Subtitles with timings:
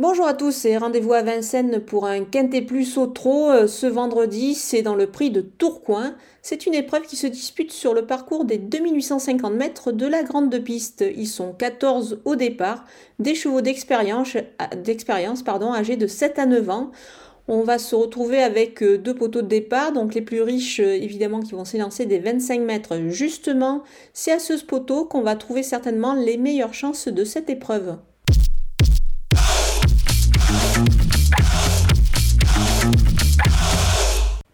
[0.00, 3.86] Bonjour à tous et rendez-vous à Vincennes pour un Quintet Plus au trot euh, ce
[3.86, 4.54] vendredi.
[4.54, 6.14] C'est dans le prix de Tourcoing.
[6.40, 10.58] C'est une épreuve qui se dispute sur le parcours des 2850 mètres de la grande
[10.60, 11.04] piste.
[11.14, 12.86] Ils sont 14 au départ,
[13.18, 14.38] des chevaux d'expérience,
[14.82, 16.92] d'expérience pardon, âgés de 7 à 9 ans.
[17.46, 20.94] On va se retrouver avec euh, deux poteaux de départ, donc les plus riches euh,
[20.94, 22.96] évidemment qui vont s'élancer des 25 mètres.
[23.08, 23.82] Justement,
[24.14, 27.98] c'est à ce poteau qu'on va trouver certainement les meilleures chances de cette épreuve.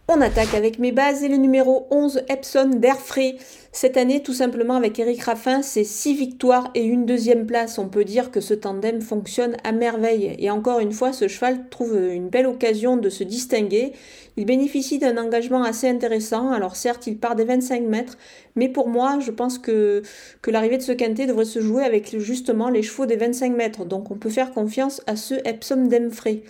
[0.08, 3.36] On attaque avec mes bases et le numéro 11 Epson d'Airfray.
[3.76, 7.78] Cette année, tout simplement avec Eric Raffin, c'est 6 victoires et une deuxième place.
[7.78, 10.34] On peut dire que ce tandem fonctionne à merveille.
[10.38, 13.92] Et encore une fois, ce cheval trouve une belle occasion de se distinguer.
[14.38, 16.52] Il bénéficie d'un engagement assez intéressant.
[16.52, 18.16] Alors certes, il part des 25 mètres,
[18.54, 20.00] mais pour moi, je pense que,
[20.46, 23.84] l'arrivée de ce quintet devrait se jouer avec justement les chevaux des 25 mètres.
[23.84, 26.42] Donc on peut faire confiance à ce Epsom d'Emfray.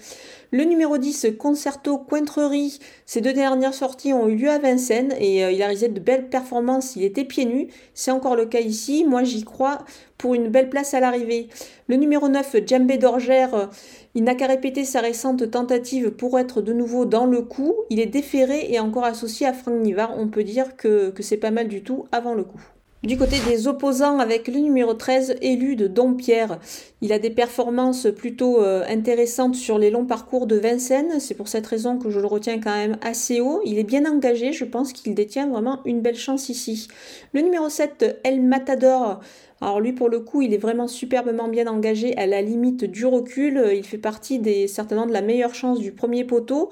[0.52, 2.78] Le numéro 10, Concerto Cointrerie.
[3.04, 5.98] Ces deux dernières sorties ont eu lieu à Vincennes et euh, il a réalisé de
[5.98, 6.94] belles performances.
[7.24, 7.68] Pieds nus.
[7.94, 9.04] C'est encore le cas ici.
[9.04, 9.78] Moi, j'y crois
[10.18, 11.48] pour une belle place à l'arrivée.
[11.88, 13.70] Le numéro 9, Djambé d'Orgère.
[14.14, 17.74] Il n'a qu'à répéter sa récente tentative pour être de nouveau dans le coup.
[17.90, 20.14] Il est déféré et encore associé à Franck Nivard.
[20.18, 22.60] On peut dire que c'est pas mal du tout avant le coup.
[23.06, 26.58] Du côté des opposants, avec le numéro 13 élu de Dompierre,
[27.02, 31.20] il a des performances plutôt euh, intéressantes sur les longs parcours de Vincennes.
[31.20, 33.60] C'est pour cette raison que je le retiens quand même assez haut.
[33.64, 36.88] Il est bien engagé, je pense qu'il détient vraiment une belle chance ici.
[37.32, 39.20] Le numéro 7, El Matador,
[39.62, 43.06] alors lui, pour le coup, il est vraiment superbement bien engagé à la limite du
[43.06, 43.70] recul.
[43.74, 46.68] Il fait partie des certainement de la meilleure chance du premier poteau.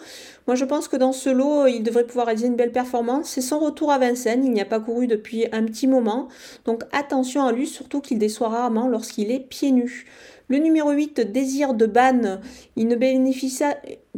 [0.47, 3.31] Moi, je pense que dans ce lot, il devrait pouvoir réaliser une belle performance.
[3.31, 4.45] C'est son retour à Vincennes.
[4.45, 6.29] Il n'y a pas couru depuis un petit moment.
[6.67, 10.05] Donc attention à lui, surtout qu'il déçoit rarement lorsqu'il est pieds nus.
[10.49, 12.43] Le numéro 8, Désir de Banne,
[12.77, 13.65] il ne bénéficie,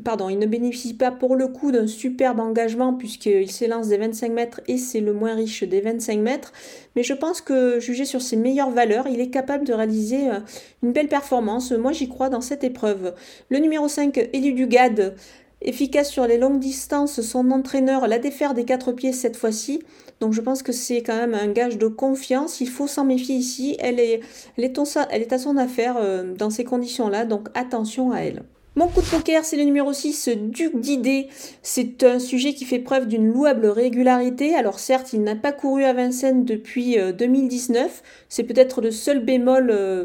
[0.04, 4.30] pardon, il ne bénéficie pas pour le coup d'un superbe engagement puisqu'il s'élance des 25
[4.32, 6.52] mètres et c'est le moins riche des 25 mètres.
[6.94, 10.40] Mais je pense que, jugé sur ses meilleures valeurs, il est capable de réaliser euh,
[10.82, 11.72] une belle performance.
[11.72, 13.14] Moi, j'y crois dans cette épreuve.
[13.48, 15.14] Le numéro 5, Élu Dugade,
[15.62, 19.82] Efficace sur les longues distances, son entraîneur l'a défaire des quatre pieds cette fois-ci.
[20.20, 22.60] Donc je pense que c'est quand même un gage de confiance.
[22.60, 23.76] Il faut s'en méfier ici.
[23.80, 27.24] Elle est à son affaire euh, dans ces conditions-là.
[27.24, 28.42] Donc attention à elle.
[28.78, 31.28] Mon coup de poker, c'est le numéro 6, Duc d'idées.
[31.62, 34.54] C'est un sujet qui fait preuve d'une louable régularité.
[34.54, 37.86] Alors certes, il n'a pas couru à Vincennes depuis 2019.
[37.86, 37.88] Euh,
[38.28, 40.04] c'est peut-être le seul bémol euh,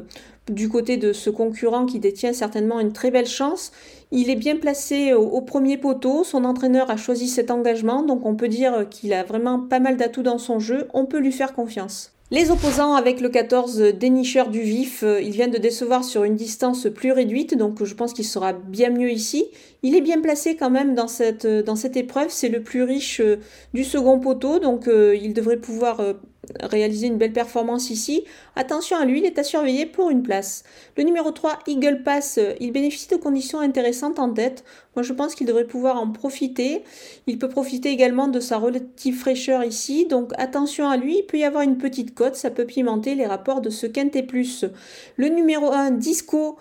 [0.50, 3.74] du côté de ce concurrent qui détient certainement une très belle chance.
[4.10, 8.36] Il est bien placé au, premier poteau, son entraîneur a choisi cet engagement, donc on
[8.36, 11.54] peut dire qu'il a vraiment pas mal d'atouts dans son jeu, on peut lui faire
[11.54, 12.14] confiance.
[12.34, 16.38] Les opposants avec le 14 dénicheur du vif, euh, il vient de décevoir sur une
[16.38, 19.48] distance plus réduite, donc je pense qu'il sera bien mieux ici.
[19.84, 23.38] Il est bien placé quand même dans cette, cette épreuve, c'est le plus riche euh,
[23.74, 26.00] du second poteau, donc euh, il devrait pouvoir
[26.60, 28.24] réaliser une belle performance ici.
[28.56, 30.64] Attention à lui, il est à surveiller pour une place.
[30.98, 34.64] Le numéro 3, Eagle Pass, il bénéficie de conditions intéressantes en tête.
[34.96, 36.84] Moi, je pense qu'il devrait pouvoir en profiter.
[37.28, 40.06] Il peut profiter également de sa relative fraîcheur ici.
[40.08, 43.26] Donc, attention à lui, il peut y avoir une petite cote, ça peut pimenter les
[43.26, 44.66] rapports de ce quintet plus.
[45.18, 46.58] Le numéro 1, Disco,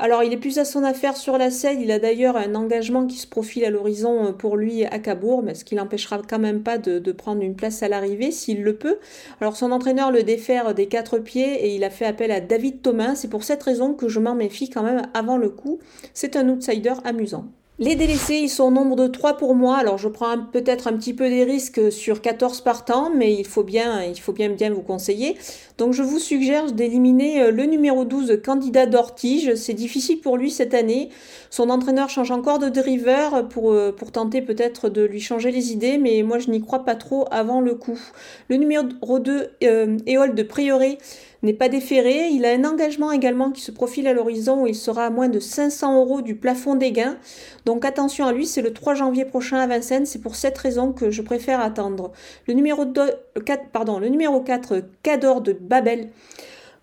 [0.00, 1.80] alors, il est plus à son affaire sur la selle.
[1.80, 5.42] Il a d'ailleurs un engagement qui se profile à l'horizon euh, pour lui à Cabourg,
[5.42, 8.62] mais ce qui l'empêchera quand même pas de, de prendre une place à l'arrivée s'il
[8.62, 8.98] le peut.
[9.40, 12.80] Alors, son entraîneur le défère des quatre pieds et il a fait appel à David
[12.80, 13.16] Thomas.
[13.16, 15.80] C'est pour cette raison que je m'en méfie quand même avant le coup.
[16.14, 17.46] C'est un outsider amusant.
[17.80, 19.76] Les délaissés, ils sont au nombre de 3 pour moi.
[19.76, 23.62] Alors je prends peut-être un petit peu des risques sur 14 partants, mais il faut
[23.62, 25.36] bien, il faut bien bien vous conseiller.
[25.78, 29.54] Donc je vous suggère d'éliminer euh, le numéro 12, candidat d'Ortige.
[29.54, 31.10] C'est difficile pour lui cette année.
[31.50, 35.70] Son entraîneur change encore de driver pour, euh, pour tenter peut-être de lui changer les
[35.70, 38.00] idées, mais moi je n'y crois pas trop avant le coup.
[38.48, 40.98] Le numéro 2, euh, Éole de Prioré
[41.42, 42.28] n'est pas déféré.
[42.28, 45.28] Il a un engagement également qui se profile à l'horizon où il sera à moins
[45.28, 47.16] de 500 euros du plafond des gains.
[47.64, 50.06] Donc attention à lui, c'est le 3 janvier prochain à Vincennes.
[50.06, 52.12] C'est pour cette raison que je préfère attendre.
[52.46, 56.10] Le numéro 4, pardon, le numéro 4, Cador de Babel.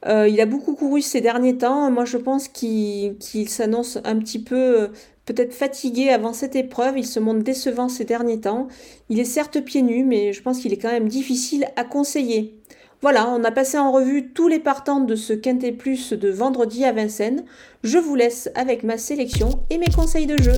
[0.08, 1.90] Euh, il a beaucoup couru ces derniers temps.
[1.90, 3.18] Moi, je pense qu'il
[3.48, 4.88] s'annonce un petit peu euh,
[5.26, 6.98] peut-être fatigué avant cette épreuve.
[6.98, 8.68] Il se montre décevant ces derniers temps.
[9.10, 12.56] Il est certes pieds nus, mais je pense qu'il est quand même difficile à conseiller.
[13.02, 16.86] Voilà, on a passé en revue tous les partants de ce Quintet Plus de vendredi
[16.86, 17.44] à Vincennes.
[17.84, 20.56] Je vous laisse avec ma sélection et mes conseils de jeu.